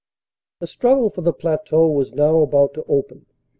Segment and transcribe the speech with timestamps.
[0.61, 3.27] The struggle for the plateau was now about to open.